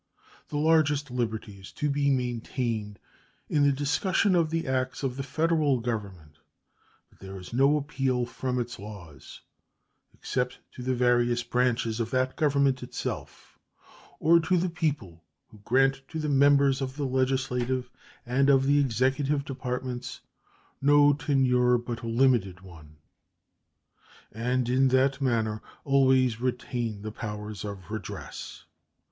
[0.47, 2.97] The largest liberty is to be maintained
[3.49, 6.39] in the discussion of the acts of the Federal Government,
[7.11, 9.41] but there is no appeal from its laws
[10.15, 13.59] except to the various branches of that Government itself,
[14.19, 17.91] or to the people, who grant to the members of the legislative
[18.25, 20.21] and of the executive departments
[20.81, 22.95] no tenure but a limited one,
[24.31, 28.63] and in that manner always retain the powers of redress.